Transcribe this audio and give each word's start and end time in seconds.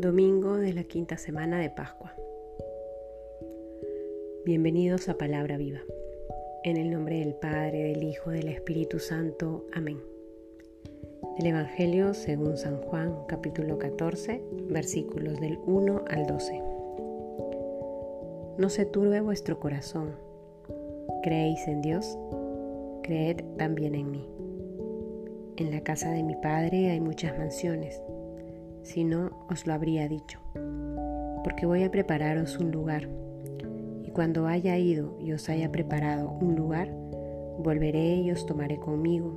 Domingo 0.00 0.56
de 0.58 0.72
la 0.72 0.84
quinta 0.84 1.16
semana 1.16 1.58
de 1.58 1.70
Pascua. 1.70 2.14
Bienvenidos 4.44 5.08
a 5.08 5.18
Palabra 5.18 5.56
Viva. 5.56 5.80
En 6.62 6.76
el 6.76 6.92
nombre 6.92 7.18
del 7.18 7.34
Padre, 7.34 7.82
del 7.82 8.04
Hijo, 8.04 8.30
del 8.30 8.46
Espíritu 8.46 9.00
Santo. 9.00 9.66
Amén. 9.72 9.98
El 11.40 11.46
Evangelio 11.46 12.14
según 12.14 12.56
San 12.56 12.76
Juan, 12.76 13.12
capítulo 13.26 13.76
14, 13.76 14.40
versículos 14.70 15.40
del 15.40 15.58
1 15.66 16.04
al 16.06 16.26
12. 16.28 16.62
No 18.56 18.68
se 18.68 18.86
turbe 18.86 19.20
vuestro 19.20 19.58
corazón. 19.58 20.12
¿Creéis 21.24 21.66
en 21.66 21.82
Dios? 21.82 22.16
Creed 23.02 23.40
también 23.56 23.96
en 23.96 24.12
mí. 24.12 24.28
En 25.56 25.72
la 25.72 25.80
casa 25.80 26.12
de 26.12 26.22
mi 26.22 26.36
Padre 26.36 26.92
hay 26.92 27.00
muchas 27.00 27.36
mansiones 27.36 28.00
si 28.88 29.04
no 29.04 29.30
os 29.50 29.66
lo 29.66 29.74
habría 29.74 30.08
dicho, 30.08 30.40
porque 31.44 31.66
voy 31.66 31.82
a 31.82 31.90
prepararos 31.90 32.58
un 32.58 32.70
lugar, 32.70 33.06
y 34.02 34.10
cuando 34.12 34.46
haya 34.46 34.78
ido 34.78 35.14
y 35.20 35.32
os 35.32 35.50
haya 35.50 35.70
preparado 35.70 36.30
un 36.30 36.56
lugar, 36.56 36.90
volveré 37.58 38.14
y 38.14 38.30
os 38.30 38.46
tomaré 38.46 38.78
conmigo, 38.78 39.30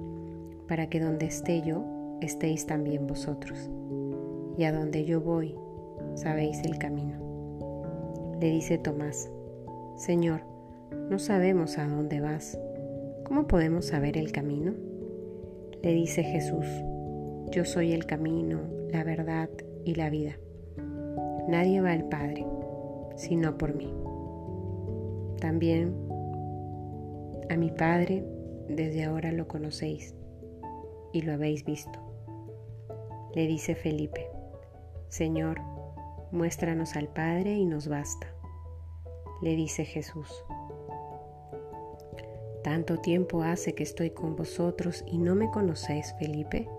para 0.69 0.87
que 0.87 1.01
donde 1.01 1.25
esté 1.25 1.61
yo, 1.63 1.83
estéis 2.21 2.65
también 2.65 3.07
vosotros, 3.07 3.69
y 4.57 4.63
a 4.63 4.71
donde 4.71 5.03
yo 5.03 5.19
voy, 5.19 5.53
sabéis 6.15 6.61
el 6.63 6.77
camino. 6.77 7.17
Le 8.39 8.51
dice 8.51 8.77
Tomás, 8.77 9.29
Señor, 9.97 10.43
no 11.09 11.19
sabemos 11.19 11.77
a 11.77 11.89
dónde 11.89 12.21
vas, 12.21 12.57
¿cómo 13.25 13.47
podemos 13.47 13.83
saber 13.83 14.17
el 14.17 14.31
camino? 14.31 14.71
Le 15.83 15.91
dice 15.91 16.23
Jesús, 16.23 16.65
yo 17.51 17.65
soy 17.65 17.91
el 17.91 18.05
camino, 18.05 18.80
la 18.91 19.03
verdad 19.03 19.49
y 19.85 19.95
la 19.95 20.09
vida. 20.09 20.37
Nadie 21.47 21.81
va 21.81 21.91
al 21.91 22.07
Padre 22.07 22.45
sino 23.21 23.57
por 23.57 23.75
mí. 23.75 23.93
También 25.39 25.95
a 27.49 27.57
mi 27.57 27.71
Padre 27.71 28.25
desde 28.67 29.03
ahora 29.03 29.31
lo 29.31 29.47
conocéis 29.47 30.15
y 31.13 31.21
lo 31.21 31.33
habéis 31.33 31.65
visto. 31.65 31.99
Le 33.35 33.47
dice 33.47 33.75
Felipe, 33.75 34.27
Señor, 35.09 35.61
muéstranos 36.31 36.95
al 36.95 37.07
Padre 37.09 37.53
y 37.53 37.65
nos 37.65 37.87
basta. 37.87 38.27
Le 39.41 39.55
dice 39.55 39.85
Jesús, 39.85 40.43
¿tanto 42.63 42.97
tiempo 42.97 43.43
hace 43.43 43.73
que 43.73 43.83
estoy 43.83 44.11
con 44.11 44.35
vosotros 44.35 45.03
y 45.07 45.17
no 45.17 45.35
me 45.35 45.49
conocéis, 45.49 46.13
Felipe? 46.19 46.69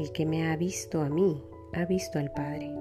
El 0.00 0.12
que 0.12 0.24
me 0.24 0.48
ha 0.48 0.56
visto 0.56 1.02
a 1.02 1.10
mí, 1.10 1.44
ha 1.74 1.84
visto 1.84 2.18
al 2.18 2.30
Padre. 2.30 2.74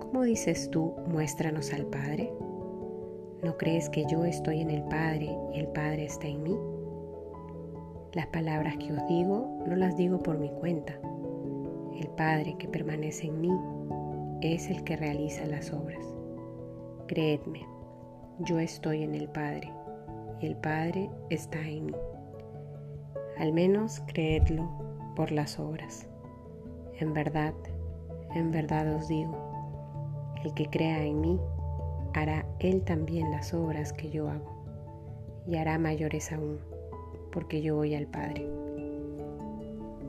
¿Cómo 0.00 0.22
dices 0.22 0.70
tú, 0.70 0.92
muéstranos 1.06 1.72
al 1.72 1.86
Padre? 1.86 2.30
¿No 3.42 3.56
crees 3.56 3.88
que 3.88 4.04
yo 4.04 4.22
estoy 4.26 4.60
en 4.60 4.70
el 4.70 4.82
Padre 4.82 5.34
y 5.54 5.60
el 5.60 5.68
Padre 5.68 6.04
está 6.04 6.26
en 6.26 6.42
mí? 6.42 6.54
Las 8.12 8.26
palabras 8.26 8.76
que 8.76 8.92
os 8.92 9.08
digo 9.08 9.64
no 9.66 9.76
las 9.76 9.96
digo 9.96 10.22
por 10.22 10.36
mi 10.36 10.50
cuenta. 10.50 11.00
El 11.98 12.08
Padre 12.08 12.54
que 12.58 12.68
permanece 12.68 13.28
en 13.28 13.40
mí 13.40 13.58
es 14.42 14.68
el 14.68 14.84
que 14.84 14.98
realiza 14.98 15.46
las 15.46 15.72
obras. 15.72 16.04
Creedme, 17.06 17.66
yo 18.40 18.58
estoy 18.58 19.04
en 19.04 19.14
el 19.14 19.30
Padre 19.30 19.72
y 20.42 20.48
el 20.48 20.56
Padre 20.56 21.08
está 21.30 21.66
en 21.66 21.86
mí. 21.86 21.94
Al 23.38 23.54
menos 23.54 24.02
creedlo 24.12 24.68
por 25.16 25.32
las 25.32 25.58
obras. 25.58 26.06
En 26.98 27.12
verdad, 27.12 27.52
en 28.34 28.50
verdad 28.50 28.94
os 28.94 29.08
digo, 29.08 29.36
el 30.44 30.54
que 30.54 30.66
crea 30.66 31.04
en 31.04 31.20
mí, 31.20 31.40
hará 32.14 32.46
él 32.58 32.82
también 32.82 33.30
las 33.30 33.52
obras 33.52 33.92
que 33.92 34.10
yo 34.10 34.30
hago, 34.30 34.64
y 35.46 35.56
hará 35.56 35.78
mayores 35.78 36.32
aún, 36.32 36.58
porque 37.32 37.60
yo 37.60 37.76
voy 37.76 37.94
al 37.94 38.06
Padre. 38.06 38.46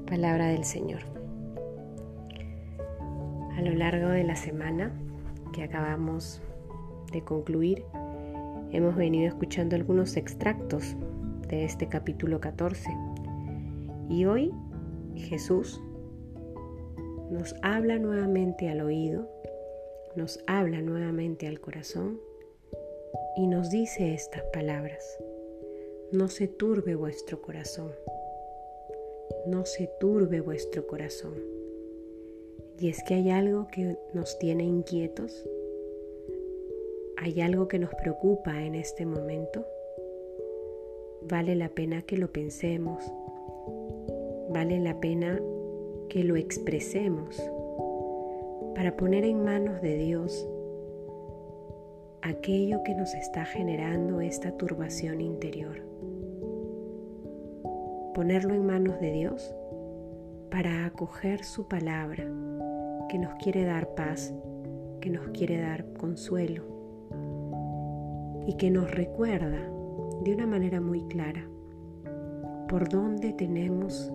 Palabra 0.07 0.47
del 0.47 0.63
Señor. 0.63 1.01
A 3.57 3.61
lo 3.61 3.73
largo 3.73 4.07
de 4.09 4.23
la 4.23 4.37
semana 4.37 4.93
que 5.51 5.63
acabamos 5.63 6.41
de 7.11 7.21
concluir, 7.21 7.83
hemos 8.71 8.95
venido 8.95 9.27
escuchando 9.27 9.75
algunos 9.75 10.15
extractos 10.15 10.95
de 11.49 11.65
este 11.65 11.87
capítulo 11.87 12.39
14. 12.39 12.89
Y 14.09 14.25
hoy 14.25 14.53
Jesús 15.15 15.81
nos 17.29 17.55
habla 17.61 17.99
nuevamente 17.99 18.69
al 18.69 18.81
oído, 18.81 19.27
nos 20.15 20.43
habla 20.47 20.81
nuevamente 20.81 21.47
al 21.47 21.59
corazón 21.59 22.19
y 23.35 23.47
nos 23.47 23.69
dice 23.69 24.13
estas 24.13 24.43
palabras. 24.53 25.17
No 26.11 26.29
se 26.29 26.47
turbe 26.47 26.95
vuestro 26.95 27.41
corazón, 27.41 27.91
no 29.45 29.65
se 29.65 29.89
turbe 29.99 30.39
vuestro 30.39 30.87
corazón. 30.87 31.35
Y 32.79 32.89
es 32.89 33.03
que 33.03 33.15
hay 33.15 33.29
algo 33.29 33.67
que 33.67 33.97
nos 34.13 34.39
tiene 34.39 34.63
inquietos, 34.63 35.45
hay 37.17 37.41
algo 37.41 37.67
que 37.67 37.79
nos 37.79 37.93
preocupa 37.95 38.63
en 38.63 38.75
este 38.75 39.05
momento. 39.05 39.65
Vale 41.23 41.55
la 41.55 41.69
pena 41.69 42.03
que 42.03 42.17
lo 42.17 42.31
pensemos, 42.31 43.03
vale 44.49 44.79
la 44.79 44.99
pena 44.99 45.41
que 46.09 46.23
lo 46.23 46.35
expresemos 46.35 47.41
para 48.75 48.95
poner 48.95 49.25
en 49.25 49.43
manos 49.43 49.81
de 49.81 49.97
Dios 49.97 50.47
aquello 52.21 52.83
que 52.83 52.93
nos 52.95 53.13
está 53.13 53.45
generando 53.45 54.21
esta 54.21 54.51
turbación 54.57 55.21
interior. 55.21 55.81
Ponerlo 58.13 58.53
en 58.53 58.65
manos 58.65 58.99
de 58.99 59.11
Dios 59.11 59.53
para 60.49 60.85
acoger 60.85 61.43
su 61.43 61.67
palabra 61.67 62.25
que 63.09 63.17
nos 63.17 63.35
quiere 63.35 63.63
dar 63.63 63.93
paz, 63.95 64.33
que 65.01 65.09
nos 65.09 65.27
quiere 65.29 65.59
dar 65.59 65.93
consuelo 65.93 66.63
y 68.45 68.55
que 68.55 68.71
nos 68.71 68.89
recuerda 68.91 69.59
de 70.23 70.33
una 70.33 70.47
manera 70.47 70.81
muy 70.81 71.03
clara 71.07 71.47
por 72.67 72.89
dónde 72.89 73.33
tenemos 73.33 74.11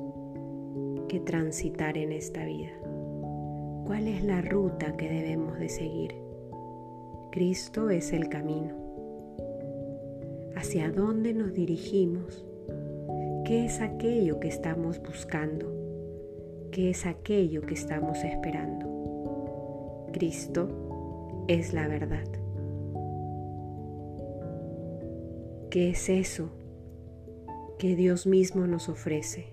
que 1.12 1.20
transitar 1.20 1.98
en 1.98 2.10
esta 2.10 2.42
vida? 2.46 2.70
¿Cuál 3.84 4.08
es 4.08 4.24
la 4.24 4.40
ruta 4.40 4.96
que 4.96 5.10
debemos 5.10 5.58
de 5.58 5.68
seguir? 5.68 6.14
Cristo 7.30 7.90
es 7.90 8.14
el 8.14 8.30
camino. 8.30 8.74
¿Hacia 10.56 10.90
dónde 10.90 11.34
nos 11.34 11.52
dirigimos? 11.52 12.46
¿Qué 13.44 13.66
es 13.66 13.82
aquello 13.82 14.40
que 14.40 14.48
estamos 14.48 15.02
buscando? 15.02 15.70
¿Qué 16.70 16.88
es 16.88 17.04
aquello 17.04 17.60
que 17.60 17.74
estamos 17.74 18.24
esperando? 18.24 20.06
Cristo 20.14 21.44
es 21.46 21.74
la 21.74 21.88
verdad. 21.88 22.24
¿Qué 25.68 25.90
es 25.90 26.08
eso 26.08 26.48
que 27.78 27.96
Dios 27.96 28.26
mismo 28.26 28.66
nos 28.66 28.88
ofrece? 28.88 29.51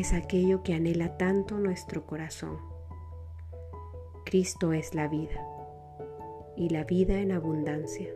Es 0.00 0.12
aquello 0.12 0.62
que 0.62 0.74
anhela 0.74 1.16
tanto 1.16 1.58
nuestro 1.58 2.04
corazón. 2.04 2.58
Cristo 4.24 4.72
es 4.72 4.94
la 4.94 5.06
vida 5.06 5.46
y 6.56 6.70
la 6.70 6.84
vida 6.84 7.20
en 7.20 7.30
abundancia. 7.30 8.08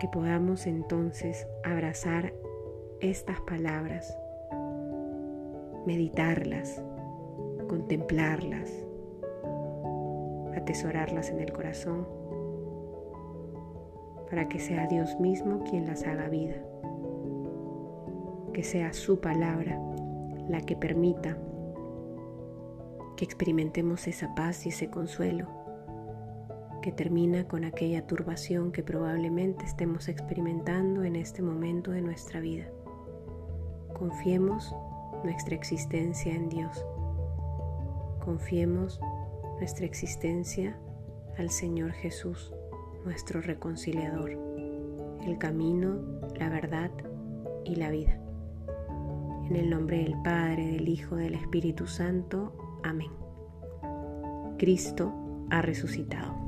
Que 0.00 0.08
podamos 0.08 0.66
entonces 0.66 1.46
abrazar 1.62 2.34
estas 3.00 3.40
palabras, 3.42 4.16
meditarlas, 5.86 6.82
contemplarlas, 7.68 8.68
atesorarlas 10.56 11.30
en 11.30 11.38
el 11.38 11.52
corazón, 11.52 12.08
para 14.28 14.48
que 14.48 14.58
sea 14.58 14.88
Dios 14.88 15.20
mismo 15.20 15.62
quien 15.62 15.86
las 15.86 16.02
haga 16.04 16.28
vida 16.28 16.56
que 18.52 18.62
sea 18.62 18.92
su 18.92 19.20
palabra 19.20 19.80
la 20.48 20.60
que 20.60 20.76
permita 20.76 21.38
que 23.16 23.24
experimentemos 23.24 24.06
esa 24.06 24.34
paz 24.34 24.66
y 24.66 24.70
ese 24.70 24.90
consuelo 24.90 25.48
que 26.82 26.92
termina 26.92 27.46
con 27.46 27.64
aquella 27.64 28.06
turbación 28.06 28.72
que 28.72 28.82
probablemente 28.82 29.64
estemos 29.64 30.08
experimentando 30.08 31.04
en 31.04 31.16
este 31.16 31.40
momento 31.40 31.92
de 31.92 32.02
nuestra 32.02 32.40
vida. 32.40 32.66
Confiemos 33.94 34.74
nuestra 35.22 35.54
existencia 35.54 36.34
en 36.34 36.48
Dios. 36.48 36.84
Confiemos 38.24 39.00
nuestra 39.58 39.86
existencia 39.86 40.76
al 41.38 41.50
Señor 41.50 41.92
Jesús, 41.92 42.52
nuestro 43.04 43.40
reconciliador, 43.40 44.32
el 45.24 45.38
camino, 45.38 46.00
la 46.36 46.48
verdad 46.48 46.90
y 47.64 47.76
la 47.76 47.90
vida. 47.90 48.21
En 49.52 49.58
el 49.58 49.68
nombre 49.68 49.98
del 49.98 50.14
Padre, 50.22 50.66
del 50.66 50.88
Hijo, 50.88 51.16
del 51.16 51.34
Espíritu 51.34 51.86
Santo. 51.86 52.80
Amén. 52.84 53.10
Cristo 54.56 55.12
ha 55.50 55.60
resucitado. 55.60 56.41